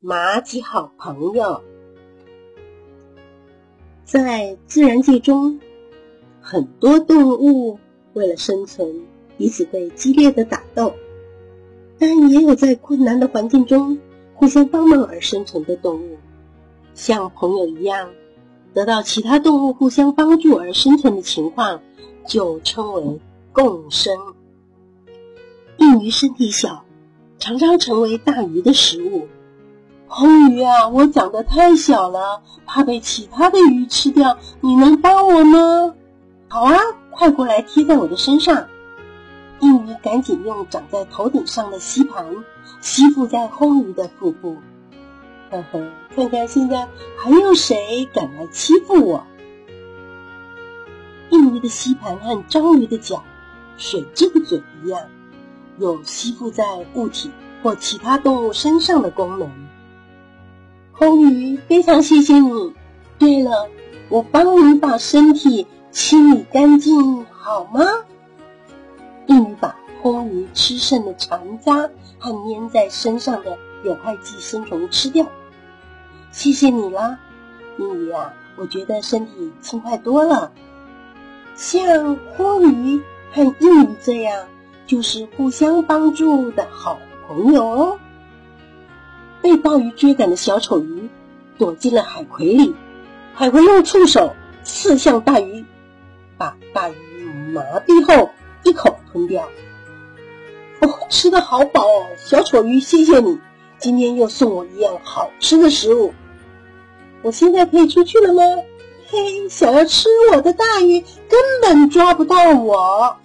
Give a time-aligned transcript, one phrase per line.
[0.00, 1.60] 蚂蚁好朋友，
[4.04, 5.58] 在自然界中，
[6.40, 7.80] 很多动物
[8.12, 9.04] 为了生存，
[9.36, 10.94] 彼此会激烈的打斗，
[11.98, 13.98] 但也有在困难的环境中
[14.34, 16.16] 互相帮忙而生存的动物，
[16.94, 18.10] 像朋友一样，
[18.72, 21.82] 得到其他动物互相帮助而生存的情况，
[22.24, 23.20] 就称为
[23.50, 24.16] 共生。
[25.78, 26.84] 硬鱼身体小，
[27.40, 29.26] 常常成为大鱼的食物。
[30.08, 34.38] 红鱼啊，我长得太小了，怕被其他的鱼吃掉。
[34.60, 35.94] 你能帮我吗？
[36.48, 36.76] 好啊，
[37.10, 38.68] 快过来贴在我的身上。
[39.60, 42.24] 硬鱼赶紧用长在头顶上的吸盘
[42.80, 44.56] 吸附在红鱼的腹部。
[45.50, 49.26] 呵呵，看看现在还有谁敢来欺负我？
[51.30, 53.22] 硬鱼的吸盘和章鱼的脚、
[53.76, 55.02] 水蛭的嘴一样，
[55.76, 57.30] 有吸附在物体
[57.62, 59.50] 或其他动物身上的功能。
[60.98, 62.74] 红鱼，非常谢谢你。
[63.20, 63.68] 对了，
[64.08, 67.84] 我帮你把身体清理干净，好吗？
[69.26, 75.24] 硬鱼把红鱼吃剩的残渣和粘在身上的有害寄生虫吃掉。
[76.32, 77.20] 谢谢你啦，
[77.78, 80.50] 硬鱼啊，我觉得身体轻快多了。
[81.54, 83.00] 像红鱼
[83.32, 84.46] 和硬鱼这样，
[84.84, 87.98] 就是互相帮助的好朋友哦。
[89.48, 91.08] 被大鱼追赶的小丑鱼
[91.56, 92.74] 躲进了海葵里，
[93.32, 95.64] 海葵用触手刺向大鱼，
[96.36, 97.24] 把大鱼
[97.54, 98.30] 麻痹后
[98.62, 99.48] 一口吞掉。
[100.80, 103.38] 哦，吃的好饱哦，小丑鱼，谢谢你，
[103.78, 106.12] 今天又送我一样好吃的食物。
[107.22, 108.42] 我现在可以出去了吗？
[109.08, 113.16] 嘿，想要吃我的大鱼根本抓不到我。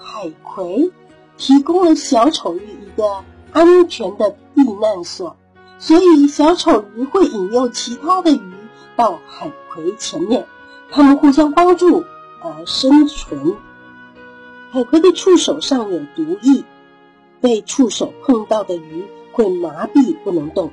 [0.00, 0.90] 海葵
[1.38, 3.22] 提供了小丑鱼一个。
[3.52, 5.36] 安全的避难所，
[5.78, 8.52] 所以小丑鱼会引诱其他的鱼
[8.96, 10.44] 到海葵前面，
[10.90, 12.02] 它们互相帮助
[12.42, 13.54] 而生存。
[14.72, 16.64] 海葵的触手上有毒液，
[17.40, 20.72] 被触手碰到的鱼会麻痹不能动，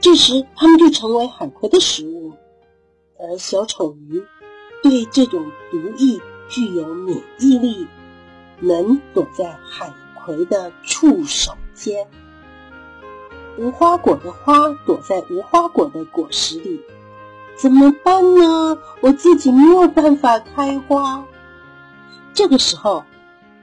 [0.00, 2.32] 这时它们就成为海葵的食物。
[3.18, 4.22] 而小丑鱼
[4.82, 7.86] 对这种毒液具有免疫力，
[8.58, 11.52] 能躲在海葵的触手。
[11.74, 12.06] 间，
[13.58, 16.80] 无花果的花躲在无花果的果实里，
[17.56, 18.78] 怎么办呢？
[19.00, 21.24] 我自己没有办法开花。
[22.34, 23.04] 这个时候，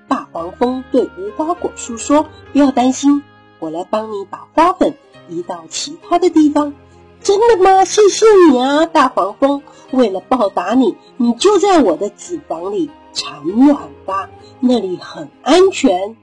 [0.07, 3.23] 大黄蜂对无花果树说：“不要担心，
[3.59, 4.95] 我来帮你把花粉
[5.27, 6.73] 移到其他的地方。”
[7.21, 7.83] 真的吗？
[7.83, 9.61] 谢谢你啊，大黄蜂！
[9.91, 14.29] 为了报答你，你就在我的子房里产卵吧，
[14.61, 16.15] 那里很安全。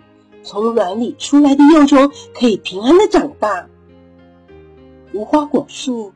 [0.47, 3.69] 从卵里出来的幼虫可以平安的长大。
[5.13, 6.13] 无花果树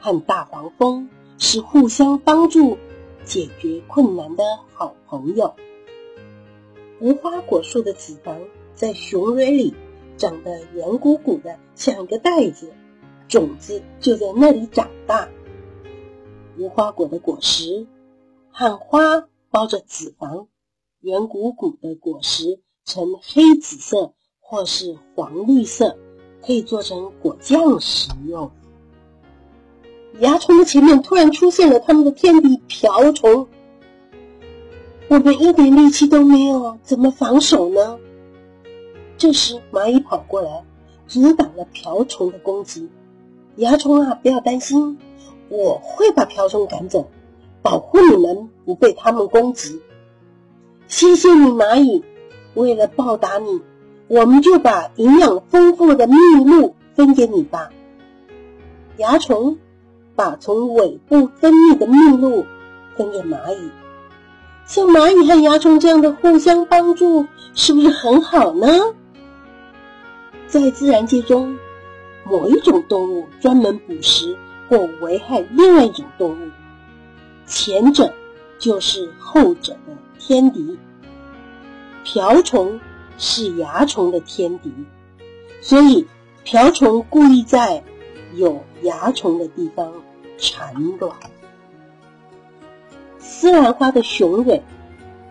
[0.00, 2.78] 和大黄蜂是互相帮助、
[3.26, 5.54] 解决困难的好朋友。
[6.98, 8.40] 无花果树的子房
[8.74, 9.74] 在雄蕊里
[10.16, 12.72] 长得圆鼓鼓的，像一个袋子，
[13.28, 15.28] 种子就在那里长大。
[16.56, 17.86] 无花果的果实
[18.50, 20.48] 和花包着子房，
[21.00, 22.60] 圆鼓鼓的果实。
[22.84, 25.96] 呈黑紫色或是黄绿色，
[26.44, 28.50] 可以做成果酱食用。
[30.20, 33.48] 蚜虫的前面突然出现了他们的天敌瓢虫，
[35.08, 37.98] 我们一点力气都没有，怎么防守呢？
[39.16, 40.64] 这时蚂蚁跑过来，
[41.08, 42.90] 阻挡了瓢虫的攻击。
[43.56, 44.98] 蚜虫啊，不要担心，
[45.48, 47.08] 我会把瓢虫赶走，
[47.62, 49.80] 保护你们不被它们攻击。
[50.86, 52.04] 谢谢你，蚂蚁。
[52.54, 53.60] 为了报答你，
[54.08, 57.70] 我们就把营养丰富的蜜露分给你吧。
[58.96, 59.58] 蚜虫
[60.14, 62.46] 把从尾部分泌的蜜露
[62.96, 63.70] 分给蚂蚁，
[64.66, 68.68] 像蚂蚁和蚜虫这样的互相帮助，是不是很好呢？
[70.46, 71.58] 在自然界中，
[72.24, 74.36] 某一种动物专门捕食
[74.68, 76.50] 或危害另外一种动物，
[77.46, 78.12] 前者
[78.60, 80.78] 就是后者的天敌。
[82.04, 82.80] 瓢虫
[83.18, 84.72] 是蚜虫的天敌，
[85.60, 86.06] 所以
[86.44, 87.82] 瓢虫故意在
[88.34, 89.92] 有蚜虫的地方
[90.36, 91.16] 产卵。
[93.18, 94.62] 丝兰花的雄蕊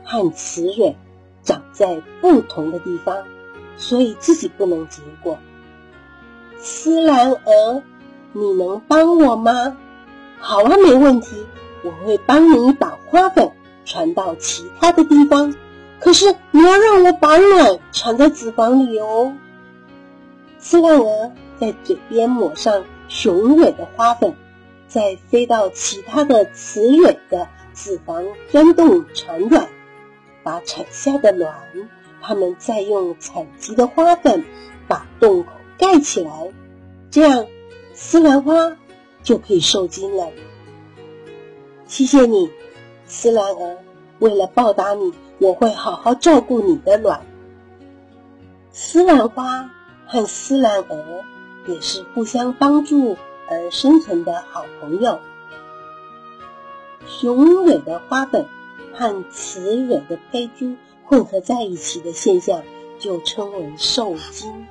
[0.03, 0.95] 和雌蕊
[1.43, 3.23] 长在不同的地方，
[3.77, 5.37] 所以自己不能结果。
[6.57, 7.83] 丝兰蛾，
[8.31, 9.77] 你能帮我吗？
[10.39, 11.45] 好啊，没问题，
[11.83, 13.51] 我会帮你把花粉
[13.85, 15.53] 传到其他的地方。
[16.03, 19.33] 可是你要让我把卵产在子房里哦，
[20.59, 24.35] 丝兰蛾，在嘴边抹上雄蕊的花粉，
[24.89, 29.69] 再飞到其他的雌蕊的子房钻洞产卵，
[30.43, 31.53] 把产下的卵，
[32.21, 34.43] 它们再用采集的花粉
[34.89, 36.51] 把洞口盖起来，
[37.11, 37.47] 这样
[37.93, 38.75] 丝兰花
[39.23, 40.27] 就可以受精了。
[41.87, 42.51] 谢谢你，
[43.05, 43.77] 丝兰儿。
[44.19, 45.11] 为了报答你，
[45.43, 47.25] 我会好好照顾你的卵。
[48.71, 49.69] 丝兰花
[50.07, 51.03] 和丝兰蛾
[51.67, 53.17] 也是互相帮助
[53.49, 55.19] 而生存的好朋友。
[57.05, 58.45] 雄蕊的花粉
[58.93, 62.63] 和雌蕊的胚珠混合在一起的现象，
[62.97, 64.65] 就称为受精。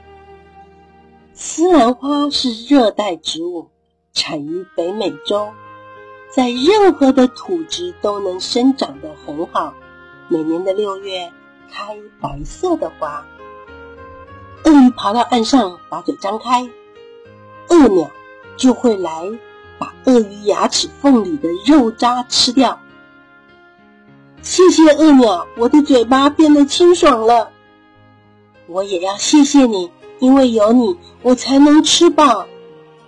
[1.34, 3.68] 丝兰花是热带植物，
[4.14, 5.50] 产于北美洲。
[6.30, 9.74] 在任何的土质都能生长得很好。
[10.32, 11.30] 每年的六月
[11.70, 13.26] 开白色的花。
[14.64, 16.70] 鳄鱼爬到岸上，把嘴张开，
[17.68, 18.10] 鳄鸟
[18.56, 19.30] 就会来
[19.78, 22.80] 把鳄鱼牙齿缝里的肉渣吃掉。
[24.40, 27.50] 谢谢鳄鸟，我的嘴巴变得清爽了。
[28.68, 32.46] 我也要谢谢你，因为有你，我才能吃饱。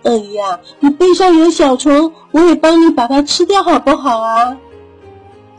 [0.03, 4.55] 鳄鱼啊，你背上有小虫，我也帮你把它吃掉，好不好啊？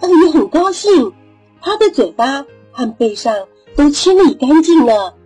[0.02, 1.12] 鳄鱼很高兴，
[1.66, 5.16] 它的嘴巴和背上都清理干净了，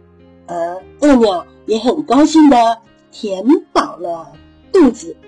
[0.46, 2.78] 而鳄鸟也很高兴的
[3.12, 3.44] 填
[3.74, 4.32] 饱了
[4.72, 5.18] 肚子。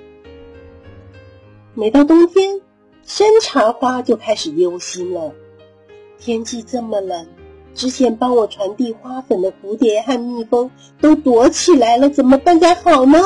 [1.74, 2.62] 每到冬天，
[3.02, 5.34] 山茶花就开始忧心了。
[6.18, 7.28] 天气这么冷，
[7.74, 13.18] 之前帮我传递花粉的蝴蝶和蜜蜂都躲起来了，怎么办才好呢？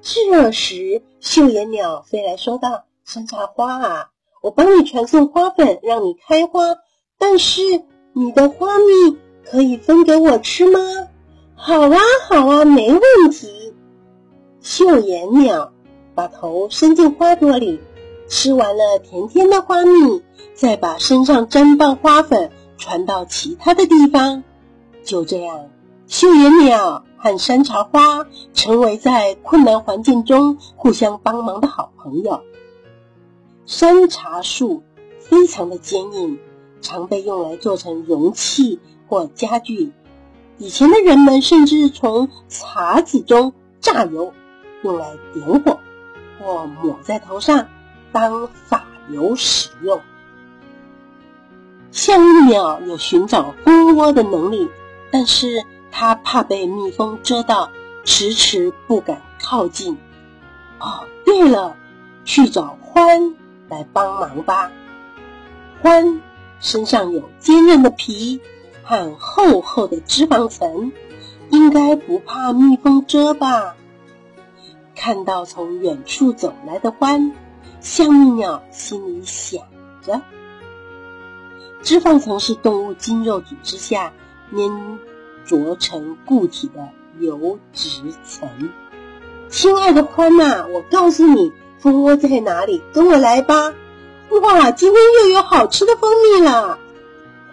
[0.00, 4.10] 这时，绣眼鸟飞来说道：“山茶花啊，
[4.42, 6.76] 我帮你传送花粉，让你开花。
[7.18, 7.62] 但是
[8.12, 10.80] 你的花蜜可以分给我吃吗
[11.56, 11.96] ？”“好啊，
[12.28, 13.72] 好啊，没问题。”
[14.60, 15.72] 绣眼鸟
[16.14, 17.80] 把头伸进花朵里，
[18.28, 20.22] 吃完了甜甜的花蜜，
[20.52, 24.44] 再把身上沾到花粉传到其他的地方。
[25.02, 25.70] 就这样，
[26.06, 27.04] 绣眼鸟。
[27.24, 32.40] 和山茶花成为在困难环境中互相帮忙的好朋友。
[33.66, 34.82] 山茶树
[35.20, 36.38] 非常的坚硬，
[36.80, 39.92] 常被用来做成容器或家具。
[40.58, 44.32] 以前的人们甚至从茶籽中榨油，
[44.82, 45.80] 用来点火
[46.38, 47.68] 或抹在头上
[48.12, 50.00] 当发油使用。
[51.90, 54.68] 象鸟有寻找蜂窝的能力，
[55.10, 55.64] 但是。
[55.94, 57.70] 它怕被蜜蜂蛰到，
[58.02, 59.98] 迟迟不敢靠近。
[60.80, 61.76] 哦，对了，
[62.24, 63.34] 去找獾
[63.72, 64.70] 来帮忙吧。
[65.82, 66.20] 獾
[66.60, 68.40] 身上有坚韧的皮
[68.84, 70.92] 和厚厚的脂肪层，
[71.50, 73.74] 应该不怕蜜蜂蛰吧？
[74.94, 77.32] 看到从远处走来的獾，
[77.80, 79.62] 象蜜鸟心里想
[80.02, 80.20] 着：
[81.82, 84.12] 脂肪层是动物筋肉组织下
[84.54, 84.98] 粘。
[85.44, 88.70] 着成固体的油脂层。
[89.48, 91.52] 亲爱的欢呐，我告诉你，
[91.82, 92.80] 蜂窝在哪里？
[92.92, 93.74] 跟我来吧！
[94.30, 96.78] 哇，今天又有好吃的蜂蜜了。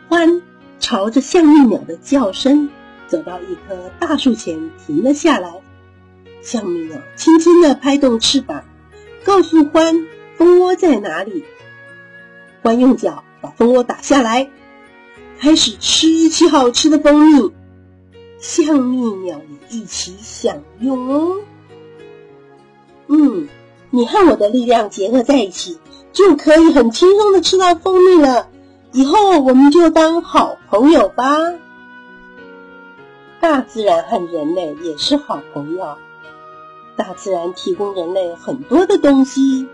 [0.08, 0.44] 欢
[0.80, 2.70] 朝着象蜜鸟的叫声，
[3.08, 5.62] 走到一棵大树前停了下来。
[6.44, 8.64] 象蜜鸟轻轻地拍动翅膀，
[9.24, 10.06] 告诉欢
[10.38, 11.44] 蜂窝在哪里。
[12.62, 14.52] 欢用脚把蜂窝打下来，
[15.40, 17.52] 开始吃起好吃的蜂蜜。
[18.38, 21.40] 像蜜鸟也一起享用哦。
[23.08, 23.50] 嗯，
[23.92, 25.80] 你和我的力量结合在一起，
[26.14, 28.48] 就可以很轻松的吃到蜂蜜了。
[28.92, 31.38] 以后我们就当好朋友吧。
[33.40, 35.98] 大自然和人类也是好朋友。
[36.96, 39.68] 大自然提供人类很多的东西。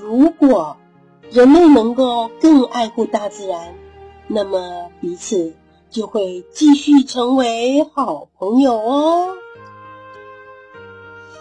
[0.00, 0.76] 如果
[1.30, 3.74] 人类能够更爱护大自然，
[4.28, 5.54] 那么彼此。
[5.90, 9.36] 就会继续成为好朋友哦。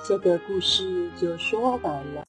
[0.05, 2.22] 这个故事就说完了。